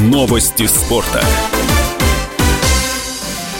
Новости 0.00 0.66
спорта. 0.66 1.22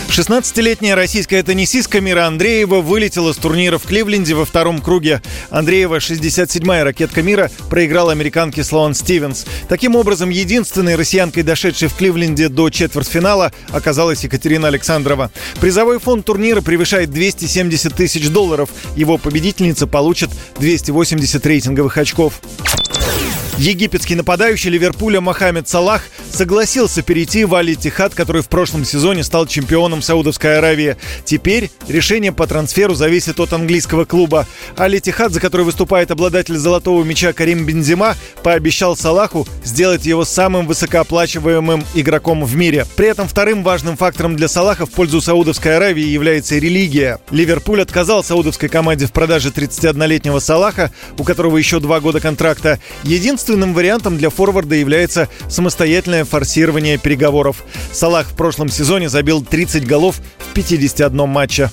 16-летняя 0.08 0.94
российская 0.94 1.42
теннисистка 1.42 2.01
Мира 2.01 2.26
Андреева 2.26 2.80
вылетела 2.80 3.35
с 3.35 3.37
турнира 3.37 3.76
в 3.76 3.82
Кливленде 3.82 4.35
во 4.35 4.46
втором 4.46 4.80
круге. 4.80 5.21
Андреева, 5.50 5.98
67-я 5.98 6.82
ракетка 6.82 7.21
мира, 7.22 7.50
проиграла 7.68 8.13
американке 8.13 8.64
Слоан 8.64 8.95
Стивенс. 8.95 9.45
Таким 9.68 9.96
образом, 9.96 10.31
единственной 10.31 10.95
россиянкой, 10.95 11.42
дошедшей 11.42 11.88
в 11.88 11.95
Кливленде 11.95 12.49
до 12.49 12.71
четвертьфинала, 12.71 13.53
оказалась 13.68 14.24
Екатерина 14.24 14.68
Александрова. 14.68 15.31
Призовой 15.60 15.99
фонд 15.99 16.24
турнира 16.24 16.62
превышает 16.62 17.10
270 17.10 17.95
тысяч 17.95 18.30
долларов. 18.30 18.70
Его 18.96 19.18
победительница 19.18 19.86
получит 19.86 20.30
280 20.59 21.45
рейтинговых 21.45 21.98
очков. 21.98 22.41
Египетский 23.60 24.14
нападающий 24.14 24.70
Ливерпуля 24.70 25.20
Мохаммед 25.20 25.68
Салах 25.68 26.04
согласился 26.32 27.02
перейти 27.02 27.44
в 27.44 27.54
Аль-Тихад, 27.54 28.14
который 28.14 28.42
в 28.42 28.48
прошлом 28.48 28.84
сезоне 28.84 29.24
стал 29.24 29.46
чемпионом 29.46 30.02
Саудовской 30.02 30.58
Аравии. 30.58 30.96
Теперь 31.24 31.70
решение 31.88 32.32
по 32.32 32.46
трансферу 32.46 32.94
зависит 32.94 33.40
от 33.40 33.52
английского 33.52 34.04
клуба. 34.04 34.46
Аль-Тихад, 34.78 35.32
за 35.32 35.40
который 35.40 35.62
выступает 35.62 36.10
обладатель 36.10 36.56
золотого 36.56 37.02
мяча 37.04 37.32
Карим 37.32 37.64
Бензима, 37.64 38.16
пообещал 38.42 38.96
Салаху 38.96 39.46
сделать 39.64 40.06
его 40.06 40.24
самым 40.24 40.66
высокооплачиваемым 40.66 41.84
игроком 41.94 42.44
в 42.44 42.56
мире. 42.56 42.86
При 42.96 43.08
этом 43.08 43.28
вторым 43.28 43.62
важным 43.62 43.96
фактором 43.96 44.36
для 44.36 44.48
Салаха 44.48 44.86
в 44.86 44.90
пользу 44.90 45.20
Саудовской 45.20 45.76
Аравии 45.76 46.04
является 46.04 46.56
религия. 46.56 47.18
Ливерпуль 47.30 47.82
отказал 47.82 48.24
саудовской 48.24 48.68
команде 48.68 49.06
в 49.06 49.12
продаже 49.12 49.50
31-летнего 49.50 50.38
Салаха, 50.38 50.92
у 51.18 51.24
которого 51.24 51.56
еще 51.56 51.80
два 51.80 52.00
года 52.00 52.20
контракта. 52.20 52.78
Единственным 53.02 53.74
вариантом 53.74 54.18
для 54.18 54.30
форварда 54.30 54.74
является 54.74 55.28
самостоятельное 56.21 56.24
форсирование 56.24 56.99
переговоров. 56.99 57.65
Салах 57.93 58.26
в 58.29 58.35
прошлом 58.35 58.68
сезоне 58.68 59.09
забил 59.09 59.43
30 59.43 59.87
голов 59.87 60.21
в 60.38 60.54
51 60.54 61.29
матче. 61.29 61.71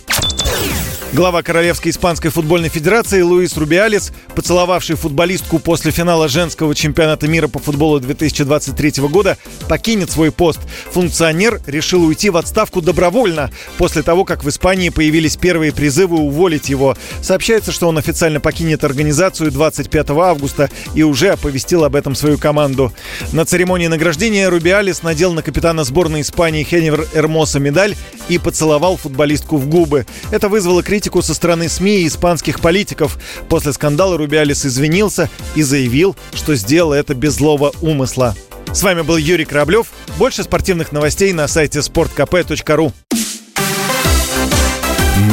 Глава 1.13 1.41
Королевской 1.41 1.91
испанской 1.91 2.29
футбольной 2.29 2.67
федерации 2.67 3.21
Луис 3.21 3.55
Рубиалес, 3.55 4.11
поцеловавший 4.35 4.97
футболистку 4.97 5.57
после 5.57 5.91
финала 5.91 6.27
женского 6.27 6.75
чемпионата 6.75 7.29
мира 7.29 7.47
по 7.47 7.59
футболу 7.59 8.01
2023 8.01 9.03
года, 9.07 9.37
покинет 9.69 10.11
свой 10.11 10.33
пост. 10.33 10.59
Функционер 10.91 11.61
решил 11.65 12.03
уйти 12.03 12.29
в 12.29 12.35
отставку 12.35 12.81
добровольно 12.81 13.51
после 13.77 14.03
того, 14.03 14.25
как 14.25 14.43
в 14.43 14.49
Испании 14.49 14.89
появились 14.89 15.37
первые 15.37 15.71
призывы 15.71 16.17
уволить 16.17 16.67
его. 16.67 16.97
Сообщается, 17.21 17.71
что 17.71 17.87
он 17.87 17.97
официально 17.97 18.41
покинет 18.41 18.83
организацию 18.83 19.49
25 19.51 20.09
августа 20.09 20.69
и 20.93 21.03
уже 21.03 21.29
оповестил 21.29 21.85
об 21.85 21.95
этом 21.95 22.15
свою 22.15 22.37
команду. 22.37 22.91
На 23.31 23.45
церемонии 23.45 23.87
награждения 23.87 24.49
Рубиалес 24.49 25.03
надел 25.03 25.31
на 25.31 25.41
капитана 25.41 25.85
сборной 25.85 26.21
Испании 26.21 26.65
Хеневер 26.65 27.07
Эрмоса 27.13 27.59
медаль 27.59 27.95
и 28.27 28.37
поцеловал 28.37 28.97
футболистку 28.97 29.55
в 29.57 29.67
губы. 29.69 30.05
Это 30.31 30.49
вызвало 30.49 30.83
критику 30.83 31.06
критику 31.07 31.21
со 31.21 31.33
стороны 31.33 31.69
СМИ 31.69 32.01
и 32.01 32.07
испанских 32.07 32.59
политиков. 32.59 33.17
После 33.47 33.71
скандала 33.71 34.17
Рубиалис 34.17 34.65
извинился 34.65 35.29
и 35.55 35.63
заявил, 35.63 36.17
что 36.33 36.53
сделал 36.55 36.91
это 36.91 37.13
без 37.13 37.35
злого 37.35 37.71
умысла. 37.81 38.35
С 38.73 38.83
вами 38.83 39.03
был 39.03 39.15
Юрий 39.15 39.45
Кораблев. 39.45 39.87
Больше 40.17 40.43
спортивных 40.43 40.91
новостей 40.91 41.31
на 41.31 41.47
сайте 41.47 41.79
sportkp.ru 41.79 42.91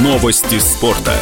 Новости 0.00 0.61
спорта. 0.61 1.14